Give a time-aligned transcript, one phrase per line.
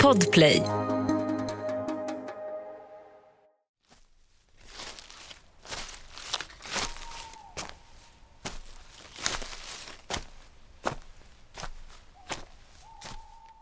[0.00, 0.62] Podplay.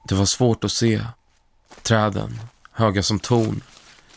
[0.08, 1.07] Det var svårt att se.
[1.83, 2.41] Träden,
[2.71, 3.62] höga som torn,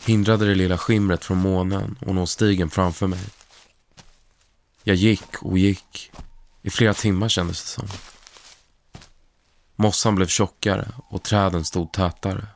[0.04, 3.24] hindrade det lilla skimret från månen och nå stigen framför mig.
[4.82, 6.12] Jag gick och gick.
[6.62, 7.88] I flera timmar kändes det som.
[9.80, 12.46] Mossan blev tjockare och träden stod tätare.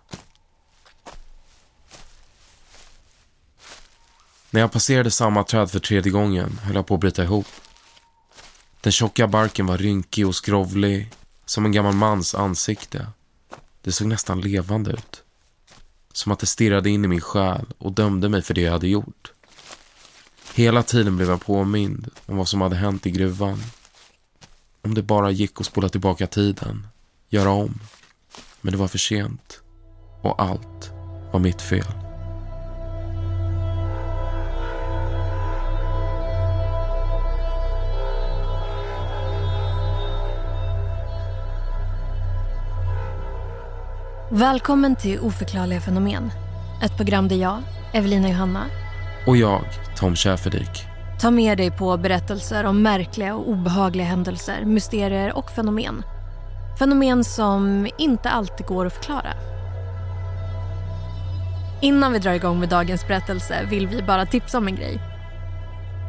[4.50, 7.46] När jag passerade samma träd för tredje gången höll jag på att bryta ihop.
[8.80, 11.12] Den tjocka barken var rynkig och skrovlig,
[11.44, 13.06] som en gammal mans ansikte.
[13.82, 15.22] Det såg nästan levande ut.
[16.12, 18.88] Som att det stirrade in i min själ och dömde mig för det jag hade
[18.88, 19.32] gjort.
[20.54, 23.62] Hela tiden blev jag påmind om vad som hade hänt i gruvan.
[24.82, 26.86] Om det bara gick att spola tillbaka tiden,
[27.32, 27.74] göra om.
[28.60, 29.60] Men det var för sent.
[30.22, 30.90] Och allt
[31.32, 31.84] var mitt fel.
[44.30, 46.30] Välkommen till Oförklarliga fenomen.
[46.82, 48.64] Ett program där jag, Evelina Johanna,
[49.26, 49.64] Och jag,
[49.96, 50.86] Tom Schäferdik,
[51.20, 56.02] tar med dig på berättelser om märkliga och obehagliga händelser, mysterier och fenomen.
[56.78, 59.32] Fenomen som inte alltid går att förklara.
[61.82, 65.00] Innan vi drar igång med dagens berättelse vill vi bara tipsa om en grej.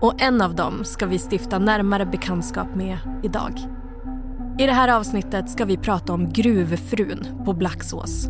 [0.00, 3.60] Och en av dem ska vi stifta närmare bekantskap med idag.
[4.58, 8.28] I det här avsnittet ska vi prata om gruvfrun på Blacksås.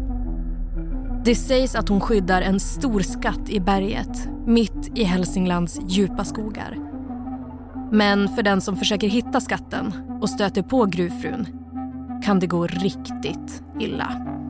[1.24, 6.91] Det sägs att hon skyddar en stor skatt i berget mitt i Hälsinglands djupa skogar.
[7.92, 11.46] Men för den som försöker hitta skatten och stöter på gruvfrun
[12.24, 14.41] kan det gå riktigt illa.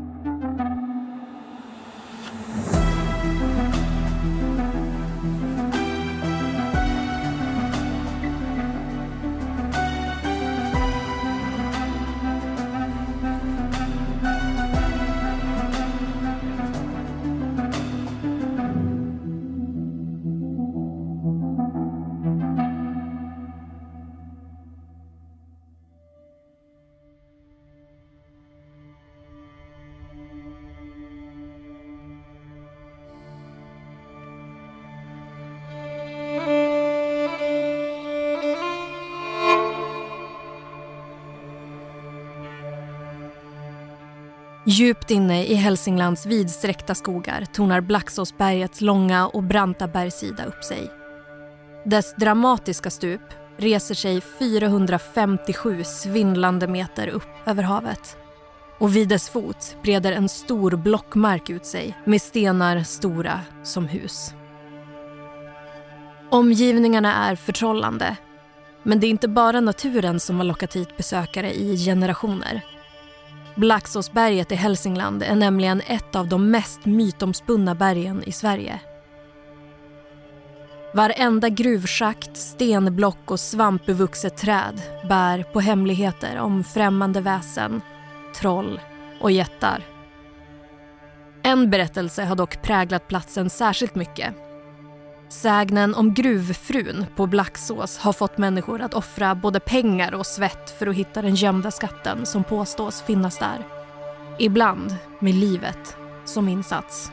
[44.66, 50.90] Djupt inne i Hälsinglands vidsträckta skogar tornar Blacksåsbergets långa och branta bergssida upp sig.
[51.84, 53.20] Dess dramatiska stup
[53.56, 58.16] reser sig 457 svindlande meter upp över havet.
[58.78, 64.34] Och vid dess fot breder en stor blockmark ut sig med stenar stora som hus.
[66.30, 68.16] Omgivningarna är förtrollande.
[68.82, 72.62] Men det är inte bara naturen som har lockat hit besökare i generationer.
[73.54, 78.80] Blacksåsberget i Hälsingland är nämligen ett av de mest mytomspunna bergen i Sverige.
[80.94, 87.80] Varenda gruvschakt, stenblock och svampbevuxet träd bär på hemligheter om främmande väsen,
[88.36, 88.80] troll
[89.20, 89.84] och jättar.
[91.42, 94.34] En berättelse har dock präglat platsen särskilt mycket.
[95.32, 100.86] Sägnen om gruvfrun på Blacksås har fått människor att offra både pengar och svett för
[100.86, 103.66] att hitta den gömda skatten som påstås finnas där.
[104.38, 107.10] Ibland med livet som insats.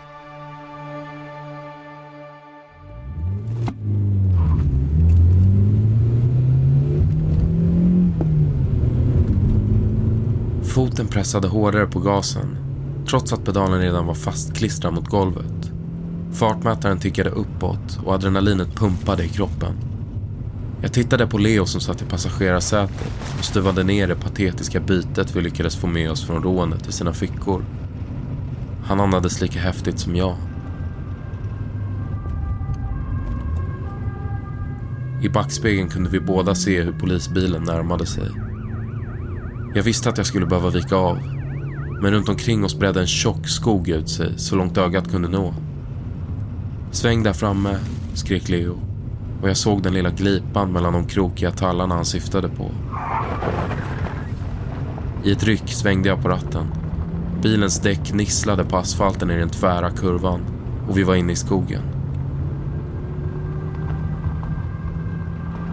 [10.63, 12.57] Foten pressade hårdare på gasen
[13.09, 15.78] trots att pedalen redan var fastklistrad mot golvet.
[16.31, 19.73] Fartmätaren tickade uppåt och adrenalinet pumpade i kroppen.
[20.81, 25.41] Jag tittade på Leo som satt i passagerarsätet och stuvade ner det patetiska bytet vi
[25.41, 27.65] lyckades få med oss från rånet i sina fickor.
[28.83, 30.35] Han andades lika häftigt som jag.
[35.21, 38.29] I backspegeln kunde vi båda se hur polisbilen närmade sig.
[39.75, 41.17] Jag visste att jag skulle behöva vika av.
[42.01, 45.53] Men runt omkring oss bredde en tjock skog ut sig så långt ögat kunde nå.
[46.91, 47.77] Sväng där framme,
[48.13, 48.79] skrek Leo.
[49.41, 52.71] Och jag såg den lilla glipan mellan de krokiga tallarna han syftade på.
[55.23, 56.67] I ett ryck svängde jag på ratten.
[57.41, 60.41] Bilens däck nisslade på asfalten i den tvära kurvan
[60.89, 61.81] och vi var inne i skogen.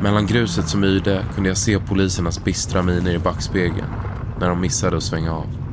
[0.02, 3.88] Mellan gruset som yrde kunde jag se polisernas bistra miner i backspegeln
[4.40, 5.65] när de missade att svänga av.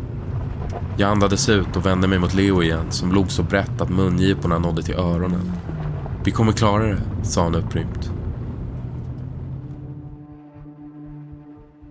[0.98, 4.60] Jag andades ut och vände mig mot Leo igen som log så brett att mungiporna
[4.60, 5.52] nådde till öronen.
[6.26, 8.12] Vi kommer klara det, sa han upprymt.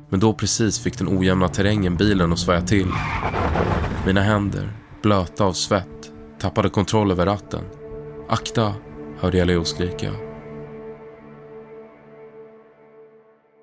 [0.09, 2.89] Men då precis fick den ojämna terrängen bilen att svaja till.
[4.07, 4.73] Mina händer,
[5.03, 7.65] blöta av svett, tappade kontroll över ratten.
[8.29, 8.75] Akta,
[9.19, 10.13] hörde jag Leo skrika.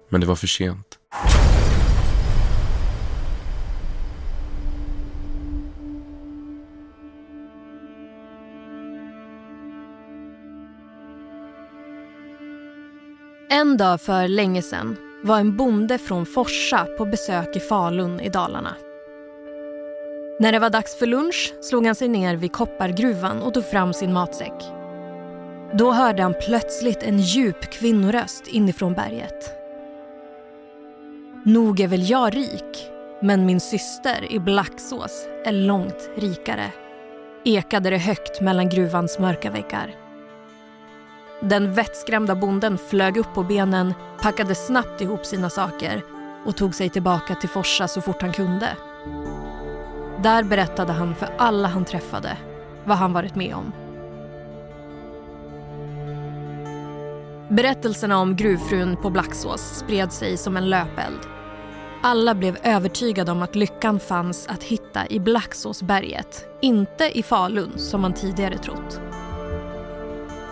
[0.09, 0.98] Men det var för sent.
[13.51, 18.29] En dag för länge sedan var en bonde från Forsa på besök i Falun i
[18.29, 18.75] Dalarna.
[20.39, 23.93] När det var dags för lunch slog han sig ner vid koppargruvan och tog fram
[23.93, 24.53] sin matsäck.
[25.73, 29.53] Då hörde han plötsligt en djup kvinnoröst inifrån berget.
[31.45, 32.89] Nog är väl jag rik,
[33.21, 36.71] men min syster i Blacksås är långt rikare.
[37.45, 40.08] Ekade det högt mellan gruvans mörka väggar.
[41.41, 46.01] Den vettskrämda bonden flög upp på benen, packade snabbt ihop sina saker
[46.45, 48.69] och tog sig tillbaka till Forsa så fort han kunde.
[50.23, 52.37] Där berättade han för alla han träffade
[52.85, 53.71] vad han varit med om.
[57.49, 61.19] Berättelserna om gruvfrun på Blacksås spred sig som en löpeld.
[62.03, 68.01] Alla blev övertygade om att lyckan fanns att hitta i Blacksåsberget, inte i Falun som
[68.01, 69.08] man tidigare trott.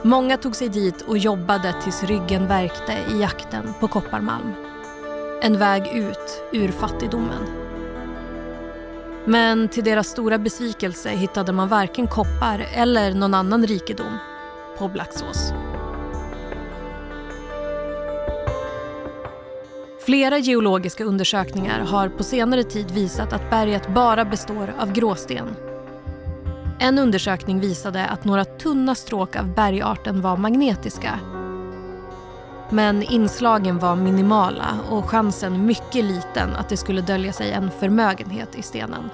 [0.03, 4.53] Många tog sig dit och jobbade tills ryggen värkte i jakten på kopparmalm.
[5.41, 7.43] En väg ut ur fattigdomen.
[9.25, 14.17] Men till deras stora besvikelse hittade man varken koppar eller någon annan rikedom
[14.77, 15.53] på Blacksås.
[20.05, 25.66] Flera geologiska undersökningar har på senare tid visat att berget bara består av gråsten.
[26.79, 31.19] En undersökning visade att några tunna stråk av bergarten var magnetiska.
[32.69, 38.55] Men inslagen var minimala och chansen mycket liten att det skulle dölja sig en förmögenhet
[38.55, 39.09] i stenen.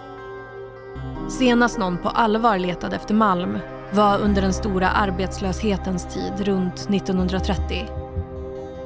[1.30, 3.58] Senast någon på allvar letade efter malm
[3.94, 8.04] var under den stora arbetslöshetens tid runt 1930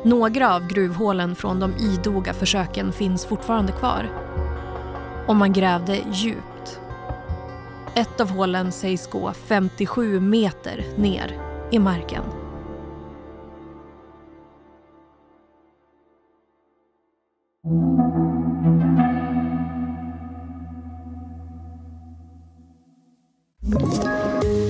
[0.07, 4.09] några av gruvhålen från de idoga försöken finns fortfarande kvar.
[5.27, 6.56] Och man grävde djupt.
[7.97, 12.23] Ett av hålen sägs gå 57 meter ner i marken.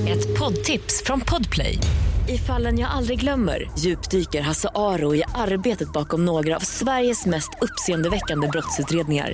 [0.07, 1.79] Ett poddtips från Podplay.
[2.27, 7.49] I fallen jag aldrig glömmer djupdyker Hasse Aro i arbetet bakom några av Sveriges mest
[7.61, 9.33] uppseendeväckande brottsutredningar.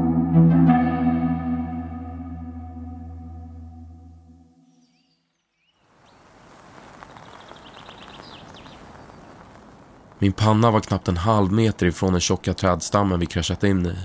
[10.21, 13.95] Min panna var knappt en halv meter ifrån den tjocka trädstammen vi kraschat in i.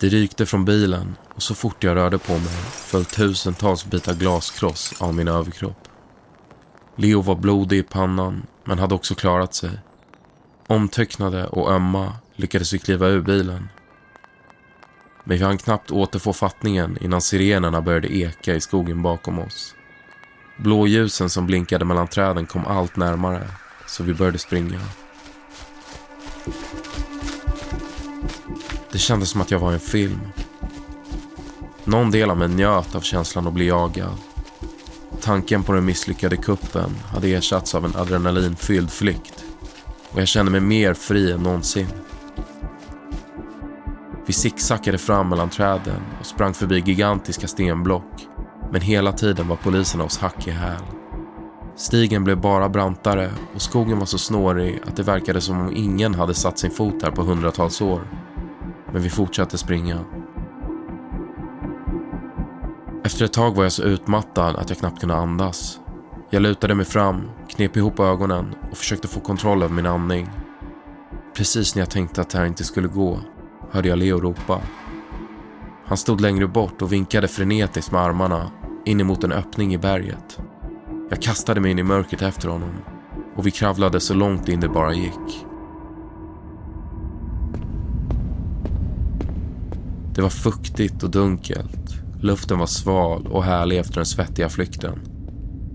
[0.00, 4.94] Det rykte från bilen och så fort jag rörde på mig föll tusentals bitar glaskross
[4.98, 5.88] av min överkropp.
[6.96, 9.70] Leo var blodig i pannan men hade också klarat sig.
[10.66, 13.68] Omtöcknade och ömma lyckades vi kliva ur bilen.
[15.24, 19.74] Men vi hann knappt återfå fattningen innan sirenerna började eka i skogen bakom oss.
[20.56, 23.48] Blåljusen som blinkade mellan träden kom allt närmare
[23.88, 24.80] så vi började springa.
[28.92, 30.20] Det kändes som att jag var i en film.
[31.84, 34.18] Någon del av mig njöt av känslan att bli jagad.
[35.20, 39.44] Tanken på den misslyckade kuppen hade ersatts av en adrenalinfylld flykt.
[40.10, 41.88] Och jag kände mig mer fri än någonsin.
[44.26, 48.26] Vi zigzackade fram mellan träden och sprang förbi gigantiska stenblock.
[48.72, 50.97] Men hela tiden var poliserna oss hack i häl.
[51.78, 56.14] Stigen blev bara brantare och skogen var så snårig att det verkade som om ingen
[56.14, 58.00] hade satt sin fot här på hundratals år.
[58.92, 60.04] Men vi fortsatte springa.
[63.04, 65.80] Efter ett tag var jag så utmattad att jag knappt kunde andas.
[66.30, 70.30] Jag lutade mig fram, knep ihop ögonen och försökte få kontroll över min andning.
[71.36, 73.20] Precis när jag tänkte att det här inte skulle gå
[73.70, 74.60] hörde jag Leo ropa.
[75.84, 78.50] Han stod längre bort och vinkade frenetiskt med armarna
[78.84, 80.38] in emot en öppning i berget.
[81.10, 82.70] Jag kastade mig in i mörkret efter honom
[83.36, 85.46] och vi kravlade så långt in det bara gick.
[90.14, 91.94] Det var fuktigt och dunkelt.
[92.20, 94.98] Luften var sval och härlig efter den svettiga flykten.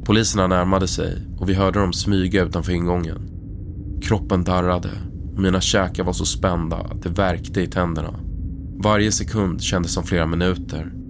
[0.05, 3.29] Poliserna närmade sig och vi hörde dem smyga utanför ingången.
[4.01, 4.89] Kroppen darrade
[5.33, 8.19] och mina käkar var så spända att det värkte i tänderna.
[8.83, 11.02] Varje sekund kändes som flera minuter.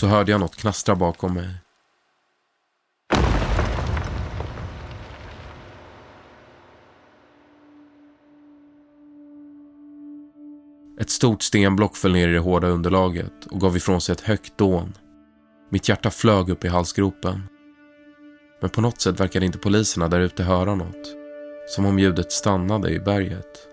[0.00, 1.48] Så hörde jag något knastra bakom mig.
[11.00, 14.58] Ett stort stenblock föll ner i det hårda underlaget och gav ifrån sig ett högt
[14.58, 14.92] dån.
[15.70, 17.42] Mitt hjärta flög upp i halsgropen.
[18.60, 21.14] Men på något sätt verkade inte poliserna där ute höra något.
[21.66, 23.69] Som om ljudet stannade i berget.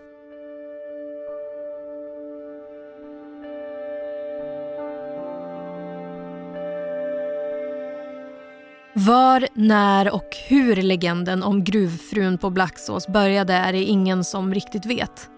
[9.00, 14.86] Var, när och hur legenden om gruvfrun på Blacksås började är det ingen som riktigt
[14.86, 15.30] vet.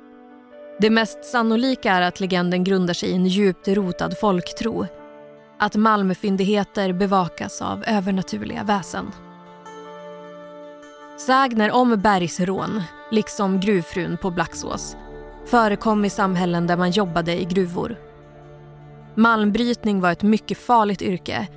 [0.80, 4.86] Det mest sannolika är att legenden grundar sig i en djupt rotad folktro.
[5.60, 9.12] Att malmfyndigheter bevakas av övernaturliga väsen.
[11.18, 14.98] Sägner om bergsrån, liksom gruvfrun på Blacksås,
[15.46, 17.96] förekom i samhällen där man jobbade i gruvor.
[19.16, 21.48] Malmbrytning var ett mycket farligt yrke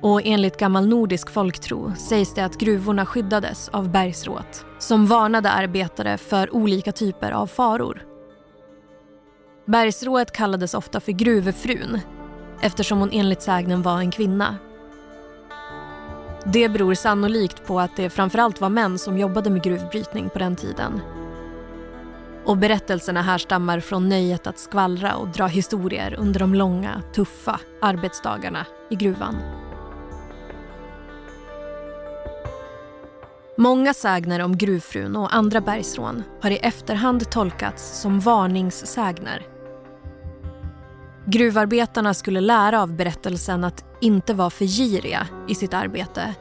[0.00, 6.18] och enligt gammal nordisk folktro sägs det att gruvorna skyddades av bergsråt som varnade arbetare
[6.18, 8.02] för olika typer av faror.
[9.66, 12.00] Bergsrået kallades ofta för gruvefrun
[12.60, 14.56] eftersom hon enligt sägnen var en kvinna.
[16.44, 20.56] Det beror sannolikt på att det framförallt var män som jobbade med gruvbrytning på den
[20.56, 21.00] tiden.
[22.44, 28.66] Och berättelserna härstammar från nöjet att skvallra och dra historier under de långa, tuffa arbetsdagarna
[28.90, 29.36] i gruvan.
[33.60, 39.46] Många sägner om gruvfrun och andra bergsrån har i efterhand tolkats som varningssägner.
[41.26, 46.34] Gruvarbetarna skulle lära av berättelsen att inte vara för giriga i sitt arbete.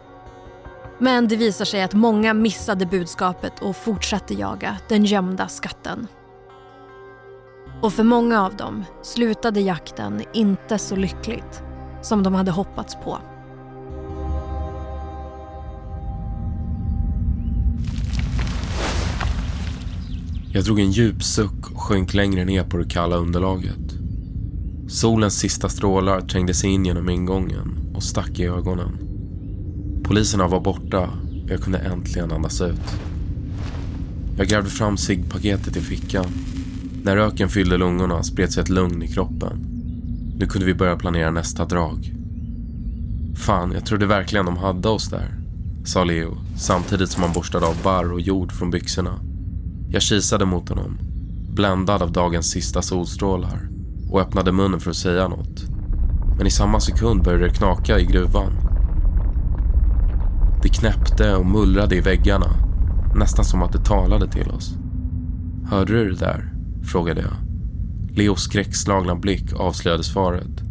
[0.99, 6.07] Men det visar sig att många missade budskapet och fortsatte jaga den gömda skatten.
[7.81, 11.63] Och för många av dem slutade jakten inte så lyckligt
[12.01, 13.17] som de hade hoppats på.
[20.57, 23.95] Jag drog en djup suck och sjönk längre ner på det kalla underlaget.
[24.87, 28.97] Solens sista strålar trängde sig in genom ingången och stack i ögonen.
[30.03, 31.09] Poliserna var borta
[31.43, 32.99] och jag kunde äntligen andas ut.
[34.37, 36.25] Jag grävde fram ciggpaketet i fickan.
[37.03, 39.57] När röken fyllde lungorna spred sig ett lugn i kroppen.
[40.39, 42.13] Nu kunde vi börja planera nästa drag.
[43.35, 45.33] Fan, jag trodde verkligen de hade oss där,
[45.85, 49.19] sa Leo samtidigt som han borstade av barr och jord från byxorna.
[49.89, 50.97] Jag kisade mot honom,
[51.49, 53.69] bländad av dagens sista solstrålar
[54.09, 55.63] och öppnade munnen för att säga något.
[56.37, 58.51] Men i samma sekund började det knaka i gruvan.
[60.63, 62.49] Det knäppte och mullrade i väggarna,
[63.15, 64.73] nästan som att det talade till oss.
[65.69, 66.53] Hörde du det där?
[66.83, 67.35] frågade jag.
[68.17, 70.63] Leos skräckslagna blick avslöjade svaret.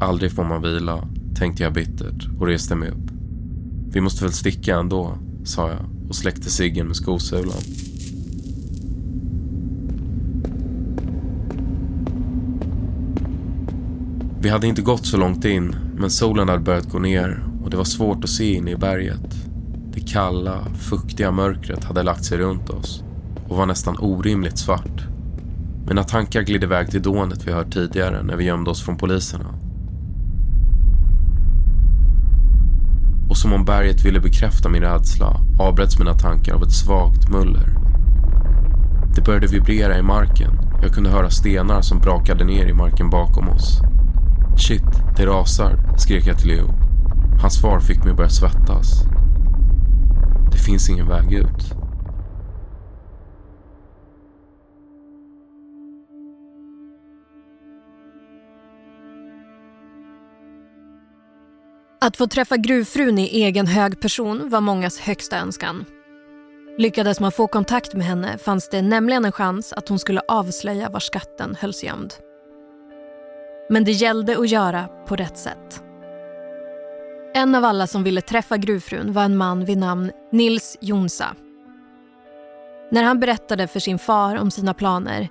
[0.00, 3.10] Aldrig får man vila, tänkte jag bittert och reste mig upp.
[3.92, 7.85] Vi måste väl sticka ändå, sa jag och släckte ciggen med skosulan.
[14.40, 17.76] Vi hade inte gått så långt in, men solen hade börjat gå ner och det
[17.76, 19.34] var svårt att se in i berget.
[19.94, 23.04] Det kalla, fuktiga mörkret hade lagt sig runt oss
[23.48, 25.06] och var nästan orimligt svart.
[25.88, 29.54] Mina tankar gled iväg till dånet vi hört tidigare när vi gömde oss från poliserna.
[33.28, 37.68] Och som om berget ville bekräfta min rädsla avbröts mina tankar av ett svagt muller.
[39.14, 43.48] Det började vibrera i marken jag kunde höra stenar som brakade ner i marken bakom
[43.48, 43.80] oss.
[44.58, 44.82] Shit,
[45.16, 46.68] det rasar, skrek jag till Leo.
[47.42, 49.02] Hans svar fick mig att börja svettas.
[50.52, 51.76] Det finns ingen väg ut.
[62.00, 65.84] Att få träffa gruvfrun i egen hög person var mångas högsta önskan.
[66.78, 70.88] Lyckades man få kontakt med henne fanns det nämligen en chans att hon skulle avslöja
[70.88, 72.14] var skatten hölls gömd.
[73.68, 75.82] Men det gällde att göra på rätt sätt.
[77.34, 81.26] En av alla som ville träffa gruvfrun var en man vid namn Nils Jonsa.
[82.90, 85.28] När han berättade för sin far om sina planer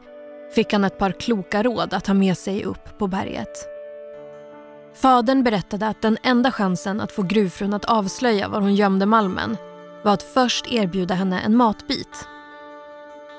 [0.55, 3.67] fick han ett par kloka råd att ha med sig upp på berget.
[4.95, 9.57] Fadern berättade att den enda chansen att få gruvfrun att avslöja var hon gömde malmen
[10.03, 12.27] var att först erbjuda henne en matbit.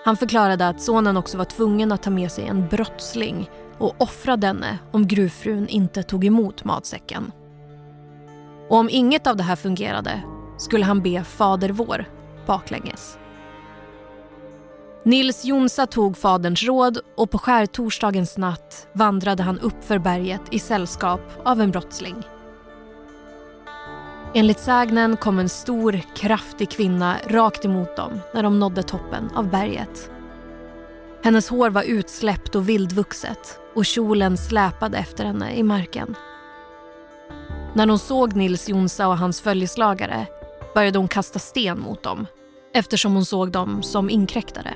[0.04, 4.36] Han förklarade att sonen också var tvungen att ta med sig en brottsling och offra
[4.36, 7.32] denne om gruvfrun inte tog emot matsäcken.
[8.68, 10.22] Och om inget av det här fungerade
[10.58, 12.04] skulle han be Fader vår
[12.46, 13.18] baklänges.
[15.02, 20.58] Nils Jonsa tog faderns råd och på skärtorsdagens natt vandrade han upp för berget i
[20.58, 22.16] sällskap av en brottsling.
[24.34, 29.50] Enligt sägnen kom en stor, kraftig kvinna rakt emot dem när de nådde toppen av
[29.50, 30.10] berget.
[31.26, 36.14] Hennes hår var utsläppt och vildvuxet och kjolen släpade efter henne i marken.
[37.74, 40.26] När hon såg Nils Jonsa och hans följeslagare
[40.74, 42.26] började hon kasta sten mot dem
[42.74, 44.74] eftersom hon såg dem som inkräktare.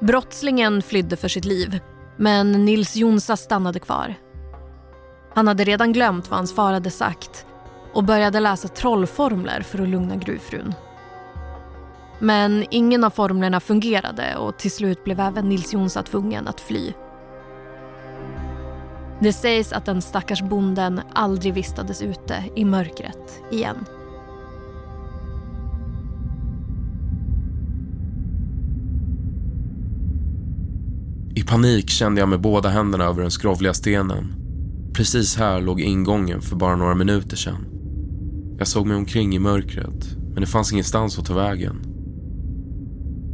[0.00, 1.80] Brottslingen flydde för sitt liv
[2.16, 4.14] men Nils Jonsa stannade kvar.
[5.34, 7.46] Han hade redan glömt vad hans far hade sagt
[7.92, 10.74] och började läsa trollformler för att lugna gruvfrun.
[12.20, 16.92] Men ingen av formlerna fungerade och till slut blev även Nils Jonsa tvungen att fly.
[19.20, 23.76] Det sägs att den stackars bonden aldrig vistades ute i mörkret igen.
[31.34, 34.34] I panik kände jag med båda händerna över den skrovliga stenen.
[34.94, 37.66] Precis här låg ingången för bara några minuter sedan.
[38.58, 41.97] Jag såg mig omkring i mörkret, men det fanns ingenstans att ta vägen.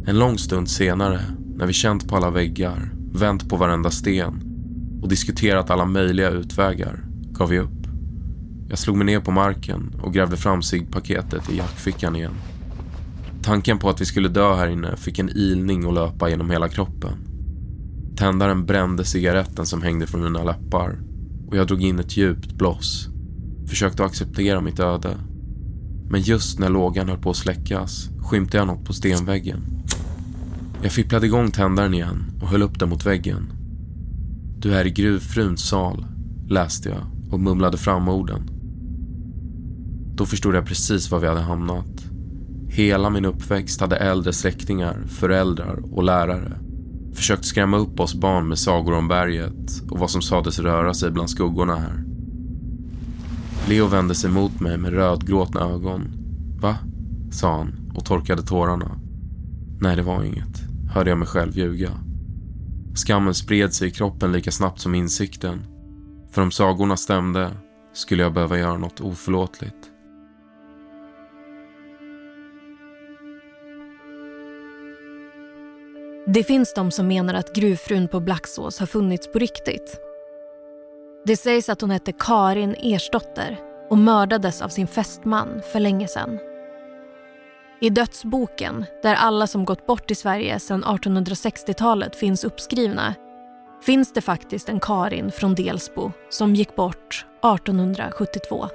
[0.07, 1.21] En lång stund senare,
[1.57, 4.43] när vi känt på alla väggar, vänt på varenda sten
[5.03, 7.87] och diskuterat alla möjliga utvägar, gav vi upp.
[8.69, 12.35] Jag slog mig ner på marken och grävde fram ciggpaketet i jackfickan igen.
[13.43, 16.69] Tanken på att vi skulle dö här inne fick en ilning att löpa genom hela
[16.69, 17.19] kroppen.
[18.17, 20.99] Tändaren brände cigaretten som hängde från mina läppar
[21.49, 23.09] och jag drog in ett djupt bloss.
[23.67, 25.17] Försökte acceptera mitt öde.
[26.11, 29.84] Men just när lågan höll på att släckas skymtade jag något på stenväggen.
[30.85, 33.53] Jag fipplade igång tändaren igen och höll upp den mot väggen.
[34.59, 36.07] Du är i gruvfruns sal,
[36.49, 38.51] läste jag och mumlade fram orden.
[40.15, 42.05] Då förstod jag precis var vi hade hamnat.
[42.69, 46.59] Hela min uppväxt hade äldre släktingar, föräldrar och lärare
[47.15, 51.11] försökt skrämma upp oss barn med sagor om berget och vad som sades röra sig
[51.11, 52.05] bland skuggorna här.
[53.69, 56.03] Leo vände sig mot mig med rödgråtna ögon.
[56.61, 56.77] Va?
[57.31, 59.01] sa han och torkade tårarna.
[59.81, 60.54] Nej, det var inget,
[60.95, 61.91] hörde jag mig själv ljuga.
[62.95, 65.67] Skammen spred sig i kroppen lika snabbt som insikten.
[66.31, 67.51] För om sagorna stämde
[67.93, 69.91] skulle jag behöva göra något oförlåtligt.
[76.27, 80.01] Det finns de som menar att gruvfrun på Blacksås har funnits på riktigt.
[81.27, 83.59] Det sägs att hon hette Karin Ersdotter
[83.91, 86.39] och mördades av sin fästman för länge sedan.
[87.81, 93.15] I dödsboken, där alla som gått bort i Sverige sedan 1860-talet finns uppskrivna
[93.83, 98.69] finns det faktiskt en Karin från Delsbo som gick bort 1872.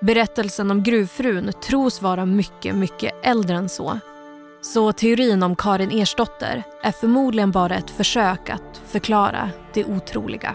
[0.00, 4.00] Berättelsen om gruvfrun tros vara mycket, mycket äldre än så
[4.60, 10.54] så teorin om Karin Ersdotter är förmodligen bara ett försök att förklara det otroliga.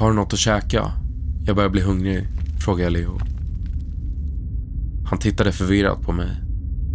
[0.00, 0.92] Har du något att käka?
[1.44, 2.28] Jag börjar bli hungrig,
[2.64, 3.20] frågar jag Leo.
[5.04, 6.28] Han tittade förvirrat på mig.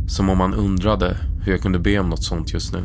[0.08, 2.80] Som om han undrade hur jag kunde be om något sånt just nu.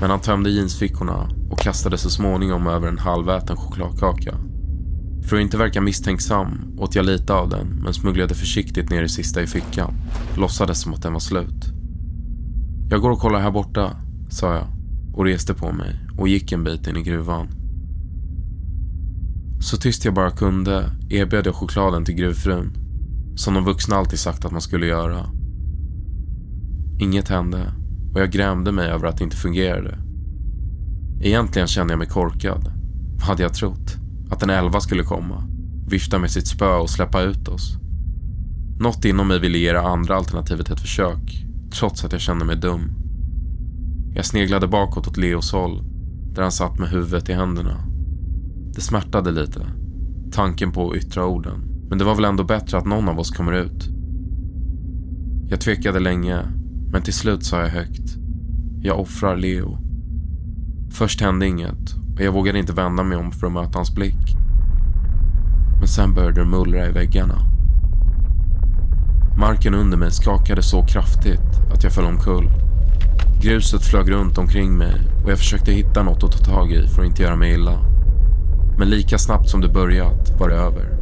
[0.00, 4.34] Men han tömde jeansfickorna och kastade så småningom över en halväten chokladkaka.
[5.22, 9.08] För att inte verka misstänksam åt jag lite av den men smugglade försiktigt ner det
[9.08, 9.94] sista i fickan.
[10.36, 11.64] Låtsades som att den var slut.
[12.90, 13.96] Jag går och kollar här borta,
[14.28, 14.66] sa jag
[15.14, 17.59] och reste på mig och gick en bit in i gruvan.
[19.60, 22.72] Så tyst jag bara kunde erbjöd jag chokladen till gruvfrun.
[23.36, 25.26] Som de vuxna alltid sagt att man skulle göra.
[27.00, 27.72] Inget hände
[28.14, 29.98] och jag grämde mig över att det inte fungerade.
[31.22, 32.72] Egentligen kände jag mig korkad.
[33.14, 33.96] Vad hade jag trott?
[34.30, 35.44] Att en elva skulle komma,
[35.88, 37.76] vifta med sitt spö och släppa ut oss.
[38.80, 42.56] Något inom mig ville ge det andra alternativet ett försök, trots att jag kände mig
[42.56, 42.92] dum.
[44.14, 45.82] Jag sneglade bakåt åt Leos håll,
[46.34, 47.89] där han satt med huvudet i händerna.
[48.74, 49.66] Det smärtade lite,
[50.32, 51.60] tanken på att yttra orden.
[51.88, 53.88] Men det var väl ändå bättre att någon av oss kommer ut.
[55.48, 56.38] Jag tvekade länge,
[56.92, 58.16] men till slut sa jag högt.
[58.82, 59.78] Jag offrar Leo.
[60.90, 64.36] Först hände inget och jag vågade inte vända mig om för att möta hans blick.
[65.78, 67.38] Men sen började det mullra i väggarna.
[69.38, 72.48] Marken under mig skakade så kraftigt att jag föll omkull.
[73.42, 77.02] Gruset flög runt omkring mig och jag försökte hitta något att ta tag i för
[77.02, 77.89] att inte göra mig illa.
[78.78, 80.98] Men lika snabbt som det börjat var det över.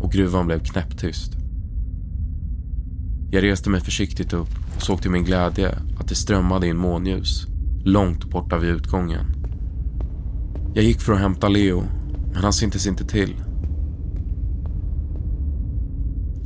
[0.00, 1.32] Och gruvan blev knäpptyst.
[3.30, 7.46] Jag reste mig försiktigt upp och såg till min glädje att det strömmade in månljus
[7.84, 9.26] långt borta vid utgången.
[10.74, 11.84] Jag gick för att hämta Leo,
[12.32, 13.34] men han syntes inte till.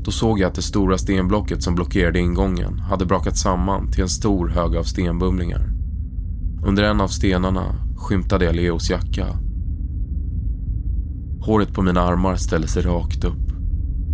[0.05, 4.09] Då såg jag att det stora stenblocket som blockerade ingången hade brakat samman till en
[4.09, 5.73] stor hög av stenbumlingar.
[6.67, 9.27] Under en av stenarna skymtade jag Leos jacka.
[11.41, 13.53] Håret på mina armar ställde sig rakt upp.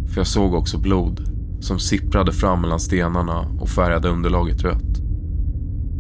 [0.08, 1.20] För jag såg också blod
[1.60, 5.00] som sipprade fram mellan stenarna och färgade underlaget rött.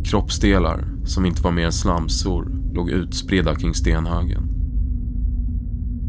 [0.04, 4.48] Kroppsdelar, som inte var mer än slamsor, låg utspridda kring stenhögen.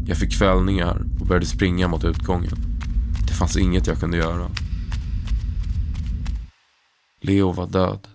[0.06, 2.56] Jag fick kvällningar och började springa mot utgången.
[3.28, 4.50] Det fanns inget jag kunde göra.
[7.20, 8.08] Leo var död.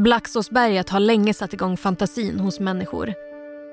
[0.00, 3.14] Blacksåsberget har länge satt igång fantasin hos människor.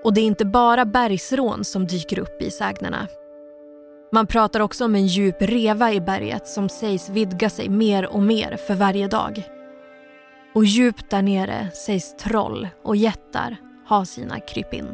[0.04, 3.08] Och det är inte bara bergsrån som dyker upp i sägnerna.
[4.12, 8.22] Man pratar också om en djup reva i berget som sägs vidga sig mer och
[8.22, 9.44] mer för varje dag.
[10.56, 13.58] Och djupt där nere sägs troll och jättar
[13.90, 14.88] ha sina krypin.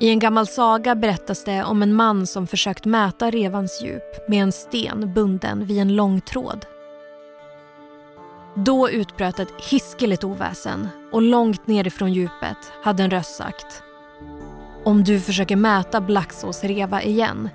[0.00, 4.42] I en gammal saga berättas det om en man som försökt mäta revans djup med
[4.42, 6.66] en sten bunden vid en lång tråd.
[8.54, 13.82] Då utbröt ett hiskeligt oväsen och långt nerifrån djupet hade en röst sagt
[14.84, 17.48] Om du försöker mäta Blacksås reva igen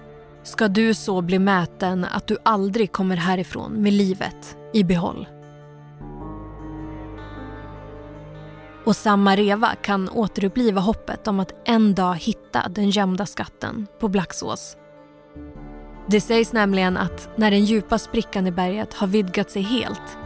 [0.44, 5.28] ska du så bli mäten att du aldrig kommer härifrån med livet i behåll.
[8.86, 14.08] Och samma reva kan återuppliva hoppet om att en dag hitta den gömda skatten på
[14.08, 14.78] Blacksås.
[16.08, 20.18] Det sägs nämligen att när den djupa sprickan i berget har vidgat sig helt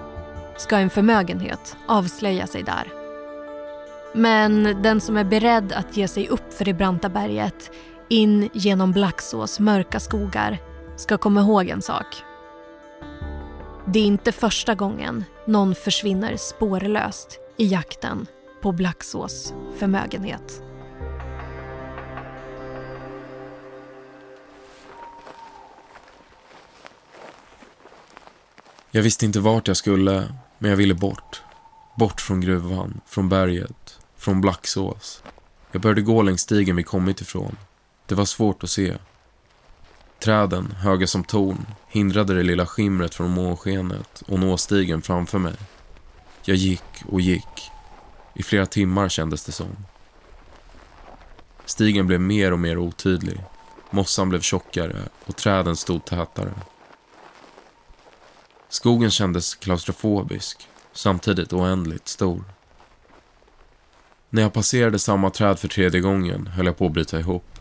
[0.57, 2.87] ska en förmögenhet avslöja sig där.
[4.13, 7.71] Men den som är beredd att ge sig upp för det branta berget
[8.09, 10.57] in genom Blacksås mörka skogar
[10.95, 12.23] ska komma ihåg en sak.
[13.85, 18.27] Det är inte första gången någon försvinner spårlöst i jakten
[18.61, 20.63] på Blacksås förmögenhet.
[28.95, 31.41] Jag visste inte vart jag skulle, men jag ville bort.
[31.95, 35.23] Bort från gruvan, från berget, från Blacksås.
[35.71, 37.57] Jag började gå längs stigen vi kommit ifrån.
[38.05, 38.93] Det var svårt att se.
[40.19, 45.55] Träden, höga som torn, hindrade det lilla skimret från månskenet och nå stigen framför mig.
[46.43, 47.71] Jag gick och gick.
[48.33, 49.77] I flera timmar kändes det som.
[51.65, 53.39] Stigen blev mer och mer otydlig.
[53.89, 56.53] Mossan blev tjockare och träden stod tätare.
[58.73, 62.43] Skogen kändes klaustrofobisk, samtidigt oändligt stor.
[64.29, 67.59] När jag passerade samma träd för tredje gången höll jag på att bryta ihop.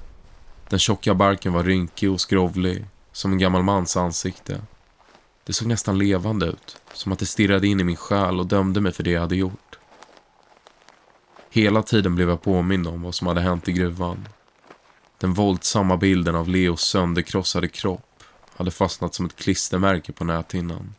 [0.68, 4.61] Den tjocka barken var rynkig och skrovlig, som en gammal mans ansikte.
[5.44, 8.81] Det såg nästan levande ut, som att det stirrade in i min själ och dömde
[8.81, 9.79] mig för det jag hade gjort.
[11.51, 14.29] Hela tiden blev jag påmind om vad som hade hänt i gruvan.
[15.18, 18.22] Den våldsamma bilden av Leos sönderkrossade kropp
[18.57, 20.94] hade fastnat som ett klistermärke på näthinnan.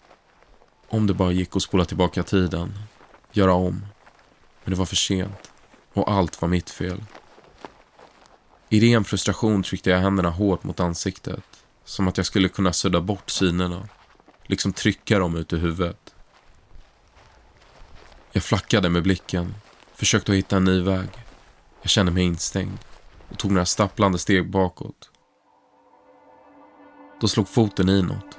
[0.93, 2.73] Om det bara gick att spola tillbaka tiden,
[3.32, 3.86] göra om.
[4.63, 5.51] Men det var för sent
[5.93, 7.03] och allt var mitt fel.
[8.69, 11.43] I ren frustration tryckte jag händerna hårt mot ansiktet.
[11.86, 13.88] Som att jag skulle kunna sudda bort synerna.
[14.43, 16.15] Liksom trycka dem ut ur huvudet.
[18.32, 19.56] Jag flackade med blicken.
[19.95, 21.10] Försökte att hitta en ny väg.
[21.82, 22.79] Jag kände mig instängd
[23.29, 25.12] och tog några stapplande steg bakåt.
[27.21, 28.38] Då slog foten i något.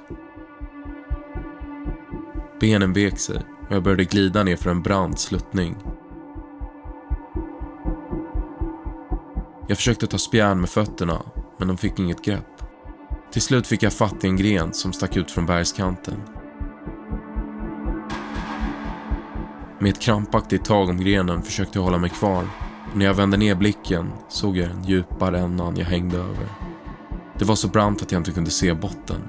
[2.59, 5.77] Benen vek sig och jag började glida ner för en brant sluttning.
[9.67, 11.21] Jag försökte ta spjärn med fötterna,
[11.57, 12.61] men de fick inget grepp.
[13.31, 16.21] Till slut fick jag fatt i en gren som stack ut från bergskanten.
[19.79, 22.43] Med ett krampaktigt tag om grenen försökte jag hålla mig kvar.
[22.91, 26.47] Och när jag vände ner blicken såg jag den djupare ändan jag hängde över.
[27.39, 29.21] Det var så brant att jag inte kunde se botten.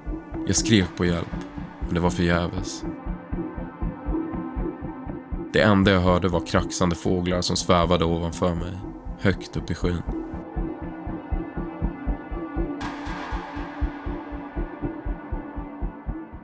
[0.46, 1.36] Jag skrek på hjälp,
[1.80, 2.84] men det var förgäves.
[5.56, 8.78] Det enda jag hörde var kraxande fåglar som svävade ovanför mig,
[9.20, 10.02] högt upp i skyn.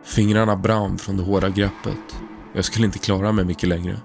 [0.02, 2.16] Fingrarna brann från det hårda greppet.
[2.52, 3.96] Jag skulle inte klara mig mycket längre.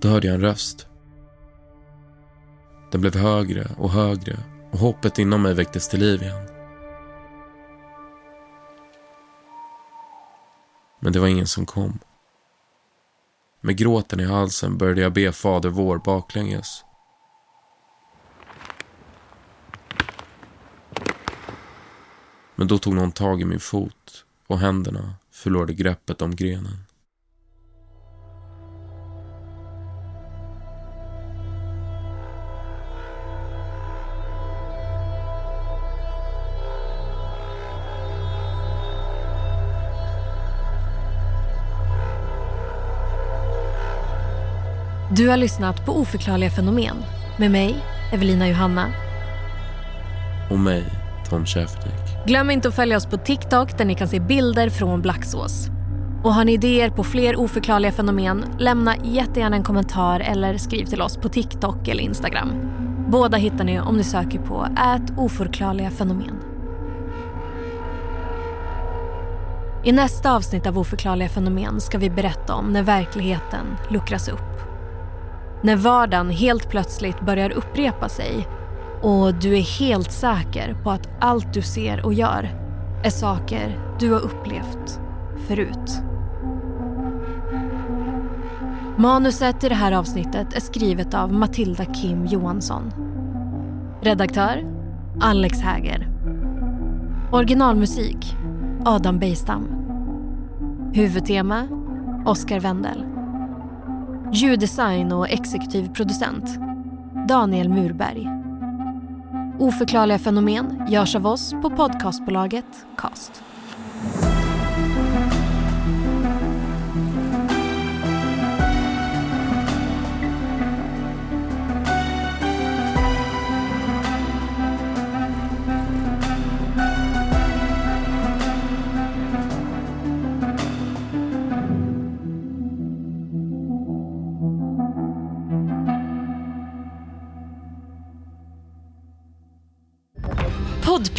[0.00, 0.86] Då hörde jag en röst.
[2.92, 4.36] Den blev högre och högre
[4.72, 6.49] och hoppet inom mig väcktes till liv igen.
[11.00, 11.98] Men det var ingen som kom.
[13.60, 16.84] Med gråten i halsen började jag be Fader vår baklänges.
[22.54, 26.89] Men då tog någon tag i min fot och händerna förlorade greppet om grenen.
[45.20, 46.96] Du har lyssnat på Oförklarliga fenomen
[47.38, 47.76] med mig,
[48.12, 48.86] Evelina Johanna.
[50.50, 50.84] Och mig,
[51.28, 52.26] Tom Schäferdäck.
[52.26, 55.66] Glöm inte att följa oss på TikTok där ni kan se bilder från Blacksås.
[56.24, 61.02] Och har ni idéer på fler oförklarliga fenomen, lämna jättegärna en kommentar eller skriv till
[61.02, 62.52] oss på TikTok eller Instagram.
[63.08, 66.36] Båda hittar ni om ni söker på ät oförklarliga fenomen.
[69.84, 74.49] I nästa avsnitt av Oförklarliga fenomen ska vi berätta om när verkligheten luckras upp.
[75.62, 78.48] När vardagen helt plötsligt börjar upprepa sig
[79.02, 82.50] och du är helt säker på att allt du ser och gör
[83.04, 85.00] är saker du har upplevt
[85.48, 86.02] förut.
[88.96, 92.92] Manuset i det här avsnittet är skrivet av Matilda Kim Johansson.
[94.00, 94.66] Redaktör
[95.20, 96.08] Alex Häger.
[97.32, 98.36] Originalmusik
[98.84, 99.68] Adam Bejstam.
[100.94, 101.68] Huvudtema
[102.26, 103.19] Oscar Wendel.
[104.32, 106.58] Ljuddesign och exekutiv producent
[107.28, 108.28] Daniel Murberg.
[109.58, 113.42] Oförklarliga fenomen görs av oss på podcastbolaget Cast.